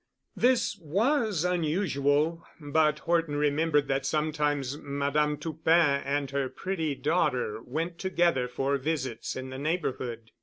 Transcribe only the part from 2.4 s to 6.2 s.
but Horton remembered that sometimes Madame Toupin